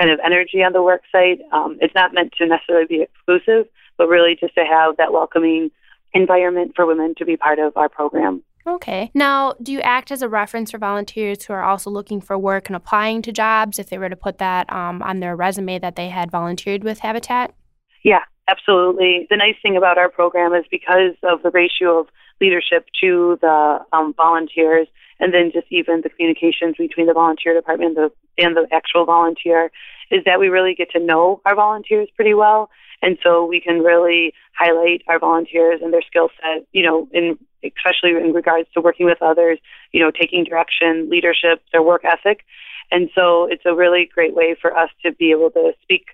kind 0.00 0.10
of 0.10 0.18
energy 0.24 0.62
on 0.62 0.72
the 0.72 0.82
work 0.82 1.02
site. 1.12 1.40
Um, 1.52 1.76
it's 1.80 1.94
not 1.94 2.14
meant 2.14 2.32
to 2.38 2.46
necessarily 2.46 2.86
be 2.86 3.02
exclusive, 3.02 3.66
but 3.98 4.08
really 4.08 4.36
just 4.40 4.54
to 4.54 4.64
have 4.64 4.96
that 4.96 5.12
welcoming 5.12 5.70
environment 6.14 6.72
for 6.74 6.86
women 6.86 7.14
to 7.18 7.24
be 7.24 7.36
part 7.36 7.58
of 7.58 7.76
our 7.76 7.88
program. 7.88 8.42
Okay. 8.66 9.10
Now, 9.14 9.54
do 9.62 9.72
you 9.72 9.80
act 9.80 10.10
as 10.10 10.22
a 10.22 10.28
reference 10.28 10.70
for 10.70 10.78
volunteers 10.78 11.44
who 11.44 11.52
are 11.52 11.62
also 11.62 11.90
looking 11.90 12.20
for 12.20 12.38
work 12.38 12.68
and 12.68 12.76
applying 12.76 13.22
to 13.22 13.32
jobs 13.32 13.78
if 13.78 13.88
they 13.88 13.98
were 13.98 14.08
to 14.08 14.16
put 14.16 14.38
that 14.38 14.70
um, 14.72 15.02
on 15.02 15.20
their 15.20 15.36
resume 15.36 15.78
that 15.78 15.96
they 15.96 16.08
had 16.08 16.30
volunteered 16.30 16.84
with 16.84 17.00
Habitat? 17.00 17.54
Yeah, 18.02 18.20
absolutely. 18.48 19.26
The 19.30 19.36
nice 19.36 19.56
thing 19.62 19.76
about 19.76 19.98
our 19.98 20.10
program 20.10 20.54
is 20.54 20.64
because 20.70 21.14
of 21.22 21.42
the 21.42 21.50
ratio 21.50 22.00
of 22.00 22.08
leadership 22.40 22.86
to 23.02 23.38
the 23.40 23.78
um, 23.92 24.14
volunteers, 24.14 24.88
and 25.18 25.34
then 25.34 25.50
just 25.52 25.66
even 25.70 26.00
the 26.02 26.08
communications 26.08 26.76
between 26.78 27.06
the 27.06 27.12
volunteer 27.12 27.54
department 27.54 27.96
and 27.96 28.10
the, 28.10 28.42
and 28.42 28.56
the 28.56 28.66
actual 28.72 29.04
volunteer, 29.04 29.70
is 30.10 30.24
that 30.24 30.40
we 30.40 30.48
really 30.48 30.74
get 30.74 30.90
to 30.90 30.98
know 30.98 31.40
our 31.44 31.54
volunteers 31.54 32.08
pretty 32.16 32.34
well. 32.34 32.70
And 33.02 33.16
so 33.22 33.44
we 33.46 33.60
can 33.60 33.80
really 33.80 34.34
highlight 34.58 35.02
our 35.08 35.18
volunteers 35.18 35.80
and 35.82 35.92
their 35.92 36.02
skill 36.02 36.28
set, 36.40 36.66
you 36.72 36.82
know, 36.82 37.08
in 37.12 37.38
especially 37.62 38.10
in 38.10 38.32
regards 38.32 38.68
to 38.72 38.80
working 38.80 39.06
with 39.06 39.20
others, 39.20 39.58
you 39.92 40.00
know, 40.00 40.10
taking 40.10 40.44
direction, 40.44 41.08
leadership, 41.10 41.62
their 41.72 41.82
work 41.82 42.04
ethic. 42.04 42.44
And 42.90 43.10
so 43.14 43.46
it's 43.50 43.64
a 43.66 43.74
really 43.74 44.08
great 44.12 44.34
way 44.34 44.56
for 44.60 44.76
us 44.76 44.90
to 45.04 45.12
be 45.12 45.30
able 45.30 45.50
to 45.50 45.72
speak 45.82 46.06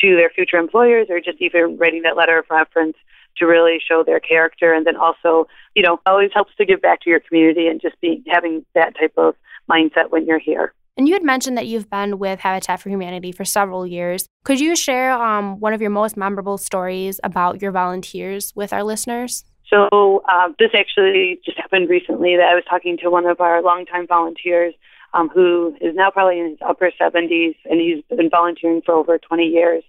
to 0.00 0.16
their 0.16 0.30
future 0.30 0.56
employers 0.56 1.08
or 1.10 1.20
just 1.20 1.40
even 1.40 1.76
writing 1.76 2.02
that 2.02 2.16
letter 2.16 2.38
of 2.38 2.46
reference 2.50 2.96
to 3.38 3.46
really 3.46 3.78
show 3.86 4.02
their 4.04 4.20
character 4.20 4.72
and 4.72 4.86
then 4.86 4.96
also, 4.96 5.46
you 5.74 5.82
know, 5.82 6.00
always 6.06 6.30
helps 6.34 6.52
to 6.56 6.64
give 6.64 6.80
back 6.80 7.00
to 7.02 7.10
your 7.10 7.20
community 7.20 7.66
and 7.66 7.80
just 7.80 8.00
be 8.00 8.22
having 8.26 8.64
that 8.74 8.94
type 8.98 9.14
of 9.16 9.34
mindset 9.70 10.10
when 10.10 10.26
you're 10.26 10.38
here. 10.38 10.72
And 10.96 11.08
you 11.08 11.14
had 11.14 11.24
mentioned 11.24 11.56
that 11.56 11.66
you've 11.66 11.88
been 11.88 12.18
with 12.18 12.40
Habitat 12.40 12.80
for 12.80 12.90
Humanity 12.90 13.32
for 13.32 13.44
several 13.44 13.86
years. 13.86 14.26
Could 14.44 14.60
you 14.60 14.76
share 14.76 15.12
um, 15.12 15.58
one 15.58 15.72
of 15.72 15.80
your 15.80 15.90
most 15.90 16.16
memorable 16.16 16.58
stories 16.58 17.18
about 17.24 17.62
your 17.62 17.72
volunteers 17.72 18.52
with 18.54 18.72
our 18.72 18.82
listeners? 18.82 19.44
So 19.72 20.22
uh, 20.30 20.48
this 20.58 20.70
actually 20.74 21.40
just 21.44 21.56
happened 21.56 21.88
recently. 21.88 22.36
That 22.36 22.48
I 22.50 22.54
was 22.54 22.64
talking 22.68 22.98
to 22.98 23.10
one 23.10 23.24
of 23.24 23.40
our 23.40 23.62
longtime 23.62 24.06
volunteers, 24.06 24.74
um, 25.14 25.30
who 25.30 25.74
is 25.80 25.94
now 25.94 26.10
probably 26.10 26.40
in 26.40 26.50
his 26.50 26.58
upper 26.66 26.90
70s, 27.00 27.56
and 27.64 27.80
he's 27.80 28.04
been 28.14 28.28
volunteering 28.28 28.82
for 28.84 28.92
over 28.94 29.16
20 29.16 29.44
years. 29.44 29.82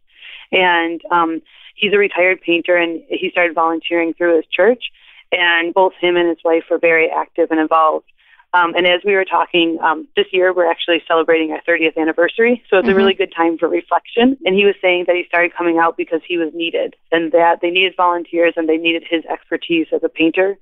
And 0.54 1.02
um, 1.12 1.42
he's 1.74 1.94
a 1.94 1.98
retired 1.98 2.42
painter, 2.42 2.76
and 2.76 3.02
he 3.10 3.30
started 3.32 3.56
volunteering 3.56 4.14
through 4.14 4.38
his 4.38 4.46
church. 4.52 4.86
And 5.32 5.74
both 5.74 5.94
him 6.00 6.16
and 6.16 6.30
his 6.30 6.38
wife 6.46 6.66
were 6.70 6.78
very 6.78 7.10
active 7.10 7.50
and 7.50 7.60
involved. 7.60 8.06
Um, 8.54 8.76
and 8.76 8.86
as 8.86 9.02
we 9.04 9.16
were 9.16 9.26
talking, 9.26 9.80
um, 9.82 10.08
this 10.16 10.28
year 10.32 10.54
we're 10.54 10.70
actually 10.70 11.02
celebrating 11.08 11.52
our 11.52 11.62
30th 11.68 11.98
anniversary. 11.98 12.64
So 12.70 12.78
it's 12.78 12.88
mm-hmm. 12.88 12.94
a 12.94 12.96
really 12.96 13.16
good 13.16 13.34
time 13.36 13.58
for 13.58 13.68
reflection. 13.68 14.38
And 14.46 14.56
he 14.56 14.64
was 14.64 14.76
saying 14.80 15.06
that 15.08 15.16
he 15.16 15.24
started 15.28 15.56
coming 15.56 15.80
out 15.80 15.98
because 15.98 16.22
he 16.28 16.38
was 16.38 16.54
needed 16.54 16.96
and 17.12 17.32
that 17.32 17.60
they 17.62 17.72
needed 17.72 17.94
volunteers 17.98 18.54
and 18.56 18.70
they 18.70 18.78
needed 18.78 19.04
his 19.10 19.26
expertise 19.26 19.88
as 19.92 20.04
a 20.04 20.10
painter. 20.10 20.56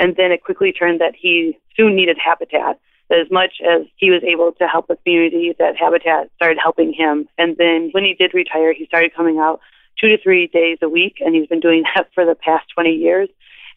And 0.00 0.16
then 0.16 0.32
it 0.32 0.42
quickly 0.42 0.72
turned 0.72 1.00
that 1.00 1.14
he 1.16 1.56
soon 1.76 1.94
needed 1.94 2.18
Habitat. 2.18 2.80
As 3.08 3.30
much 3.30 3.60
as 3.64 3.86
he 3.96 4.10
was 4.10 4.24
able 4.24 4.50
to 4.58 4.66
help 4.66 4.88
the 4.88 4.96
community, 4.96 5.54
that 5.60 5.76
Habitat 5.76 6.28
started 6.34 6.58
helping 6.60 6.92
him. 6.92 7.28
And 7.38 7.56
then 7.56 7.90
when 7.92 8.02
he 8.02 8.14
did 8.14 8.34
retire, 8.34 8.72
he 8.72 8.86
started 8.86 9.14
coming 9.14 9.38
out 9.38 9.60
two 10.00 10.08
to 10.08 10.18
three 10.22 10.46
days 10.46 10.78
a 10.82 10.88
week, 10.88 11.16
and 11.20 11.34
he's 11.34 11.48
been 11.48 11.60
doing 11.60 11.84
that 11.94 12.08
for 12.14 12.24
the 12.24 12.34
past 12.34 12.66
20 12.74 12.90
years. 12.90 13.28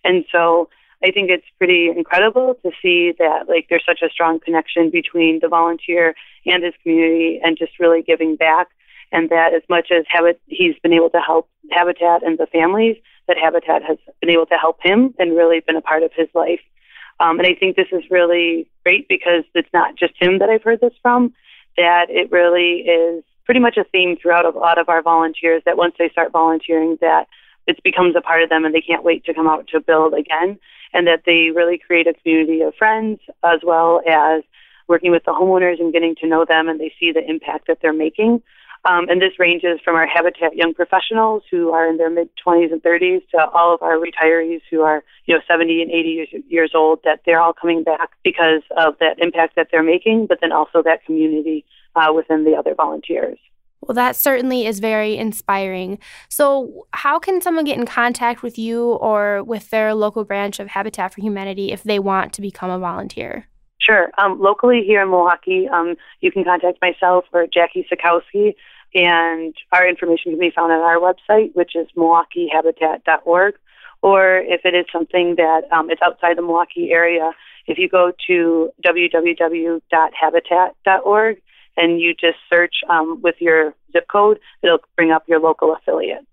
And 0.03 0.25
so 0.31 0.69
I 1.03 1.11
think 1.11 1.29
it's 1.29 1.45
pretty 1.57 1.89
incredible 1.95 2.55
to 2.63 2.71
see 2.81 3.13
that 3.19 3.47
like 3.47 3.67
there's 3.69 3.85
such 3.87 4.01
a 4.01 4.09
strong 4.09 4.39
connection 4.39 4.89
between 4.89 5.39
the 5.41 5.47
volunteer 5.47 6.15
and 6.45 6.63
his 6.63 6.73
community 6.83 7.39
and 7.43 7.57
just 7.57 7.79
really 7.79 8.01
giving 8.01 8.35
back 8.35 8.67
and 9.11 9.29
that 9.29 9.53
as 9.53 9.63
much 9.69 9.89
as 9.91 10.05
Habit 10.07 10.39
he's 10.47 10.75
been 10.83 10.93
able 10.93 11.09
to 11.11 11.19
help 11.19 11.49
Habitat 11.71 12.23
and 12.23 12.37
the 12.37 12.47
families 12.47 12.97
that 13.27 13.37
Habitat 13.37 13.83
has 13.83 13.97
been 14.19 14.29
able 14.29 14.45
to 14.47 14.55
help 14.55 14.77
him 14.81 15.13
and 15.19 15.35
really 15.35 15.61
been 15.61 15.75
a 15.75 15.81
part 15.81 16.03
of 16.03 16.11
his 16.15 16.27
life. 16.33 16.61
Um, 17.19 17.39
and 17.39 17.47
I 17.47 17.53
think 17.53 17.75
this 17.75 17.87
is 17.91 18.03
really 18.09 18.69
great 18.83 19.07
because 19.07 19.43
it's 19.53 19.69
not 19.73 19.95
just 19.95 20.13
him 20.19 20.39
that 20.39 20.49
I've 20.49 20.63
heard 20.63 20.81
this 20.81 20.93
from, 21.01 21.33
that 21.77 22.07
it 22.09 22.31
really 22.31 22.81
is 22.81 23.23
pretty 23.49 23.59
much 23.59 23.77
a 23.77 23.83
theme 23.83 24.15
throughout 24.15 24.45
a 24.45 24.55
lot 24.55 24.77
of 24.77 24.89
our 24.89 25.01
volunteers 25.01 25.63
that 25.65 25.75
once 25.75 25.95
they 25.97 26.07
start 26.09 26.31
volunteering 26.31 26.99
that 27.01 27.27
it 27.65 27.81
becomes 27.83 28.15
a 28.15 28.21
part 28.21 28.43
of 28.43 28.49
them 28.51 28.63
and 28.63 28.75
they 28.75 28.79
can't 28.79 29.03
wait 29.03 29.25
to 29.25 29.33
come 29.33 29.47
out 29.47 29.67
to 29.67 29.79
build 29.79 30.13
again 30.13 30.59
and 30.93 31.07
that 31.07 31.23
they 31.25 31.49
really 31.49 31.79
create 31.79 32.05
a 32.05 32.13
community 32.13 32.61
of 32.61 32.75
friends 32.75 33.19
as 33.43 33.59
well 33.63 34.03
as 34.07 34.43
working 34.87 35.09
with 35.09 35.23
the 35.25 35.31
homeowners 35.31 35.79
and 35.79 35.91
getting 35.91 36.13
to 36.13 36.27
know 36.27 36.45
them 36.47 36.69
and 36.69 36.79
they 36.79 36.93
see 36.99 37.11
the 37.11 37.27
impact 37.27 37.65
that 37.65 37.79
they're 37.81 37.91
making. 37.91 38.39
Um, 38.85 39.09
and 39.09 39.21
this 39.21 39.37
ranges 39.37 39.79
from 39.83 39.95
our 39.95 40.07
Habitat 40.07 40.55
young 40.55 40.73
professionals 40.73 41.43
who 41.51 41.71
are 41.71 41.87
in 41.87 41.97
their 41.97 42.09
mid 42.09 42.29
20s 42.45 42.71
and 42.71 42.81
30s 42.81 43.21
to 43.31 43.45
all 43.49 43.73
of 43.73 43.81
our 43.81 43.97
retirees 43.97 44.61
who 44.71 44.81
are, 44.81 45.03
you 45.25 45.35
know, 45.35 45.41
70 45.47 45.81
and 45.81 45.91
80 45.91 46.09
years, 46.09 46.29
years 46.47 46.71
old, 46.73 46.99
that 47.03 47.21
they're 47.25 47.41
all 47.41 47.53
coming 47.53 47.83
back 47.83 48.11
because 48.23 48.61
of 48.77 48.95
that 48.99 49.19
impact 49.19 49.55
that 49.57 49.67
they're 49.71 49.83
making, 49.83 50.27
but 50.27 50.39
then 50.41 50.51
also 50.51 50.81
that 50.83 51.03
community 51.05 51.65
uh, 51.95 52.13
within 52.13 52.45
the 52.45 52.55
other 52.55 52.73
volunteers. 52.73 53.37
Well, 53.81 53.95
that 53.95 54.15
certainly 54.15 54.65
is 54.65 54.79
very 54.79 55.17
inspiring. 55.17 55.99
So, 56.27 56.85
how 56.91 57.17
can 57.17 57.41
someone 57.41 57.65
get 57.65 57.77
in 57.77 57.85
contact 57.85 58.43
with 58.43 58.57
you 58.57 58.91
or 58.93 59.43
with 59.43 59.69
their 59.69 59.93
local 59.93 60.23
branch 60.25 60.59
of 60.59 60.67
Habitat 60.67 61.13
for 61.13 61.21
Humanity 61.21 61.71
if 61.71 61.83
they 61.83 61.97
want 61.97 62.33
to 62.33 62.41
become 62.41 62.69
a 62.69 62.79
volunteer? 62.79 63.47
Sure. 63.81 64.11
Um, 64.17 64.39
locally 64.39 64.83
here 64.85 65.01
in 65.01 65.09
Milwaukee, 65.09 65.67
um, 65.71 65.95
you 66.19 66.31
can 66.31 66.43
contact 66.43 66.79
myself 66.81 67.25
or 67.33 67.47
Jackie 67.47 67.87
Sikowski. 67.91 68.55
And 68.93 69.55
our 69.71 69.87
information 69.87 70.31
can 70.31 70.39
be 70.39 70.51
found 70.55 70.71
on 70.71 70.81
our 70.81 70.97
website, 70.97 71.55
which 71.55 71.75
is 71.75 71.87
milwaukeehabitat.org. 71.95 73.55
Or 74.01 74.37
if 74.37 74.61
it 74.63 74.73
is 74.73 74.85
something 74.91 75.35
that 75.35 75.63
um, 75.71 75.91
is 75.91 75.99
outside 76.01 76.37
the 76.37 76.41
Milwaukee 76.41 76.89
area, 76.91 77.31
if 77.67 77.77
you 77.77 77.89
go 77.89 78.13
to 78.27 78.69
www.habitat.org 78.85 81.41
and 81.77 82.01
you 82.01 82.13
just 82.13 82.37
search 82.49 82.75
um, 82.89 83.21
with 83.21 83.35
your 83.39 83.75
zip 83.91 84.07
code, 84.11 84.39
it'll 84.63 84.79
bring 84.95 85.11
up 85.11 85.25
your 85.27 85.39
local 85.39 85.75
affiliate. 85.75 86.25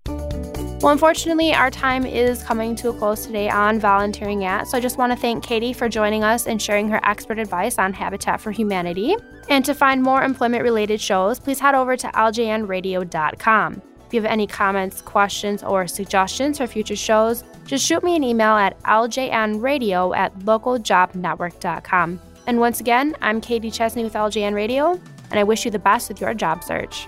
Well, 0.79 0.91
unfortunately, 0.91 1.55
our 1.55 1.71
time 1.71 2.05
is 2.05 2.43
coming 2.43 2.75
to 2.75 2.89
a 2.89 2.93
close 2.93 3.25
today 3.25 3.49
on 3.49 3.79
volunteering 3.79 4.45
at. 4.45 4.67
So 4.67 4.77
I 4.77 4.79
just 4.79 4.99
want 4.99 5.11
to 5.11 5.17
thank 5.17 5.43
Katie 5.43 5.73
for 5.73 5.89
joining 5.89 6.23
us 6.23 6.45
and 6.45 6.61
sharing 6.61 6.87
her 6.89 6.99
expert 7.03 7.39
advice 7.39 7.79
on 7.79 7.93
Habitat 7.93 8.39
for 8.39 8.51
Humanity. 8.51 9.15
And 9.49 9.65
to 9.65 9.73
find 9.73 10.03
more 10.03 10.21
employment 10.21 10.61
related 10.61 11.01
shows, 11.01 11.39
please 11.39 11.59
head 11.59 11.73
over 11.73 11.97
to 11.97 12.07
ljnradio.com. 12.09 13.81
If 14.05 14.13
you 14.13 14.21
have 14.21 14.31
any 14.31 14.45
comments, 14.45 15.01
questions, 15.01 15.63
or 15.63 15.87
suggestions 15.87 16.59
for 16.59 16.67
future 16.67 16.95
shows, 16.95 17.43
just 17.65 17.83
shoot 17.83 18.03
me 18.03 18.15
an 18.15 18.23
email 18.23 18.53
at 18.53 18.79
ljnradio 18.83 20.15
at 20.15 20.37
localjobnetwork.com. 20.39 22.21
And 22.45 22.59
once 22.59 22.79
again, 22.79 23.15
I'm 23.21 23.41
Katie 23.41 23.71
Chesney 23.71 24.03
with 24.03 24.13
LJN 24.13 24.53
Radio, 24.53 24.91
and 25.31 25.39
I 25.39 25.43
wish 25.43 25.65
you 25.65 25.71
the 25.71 25.79
best 25.79 26.07
with 26.07 26.21
your 26.21 26.35
job 26.35 26.63
search. 26.63 27.07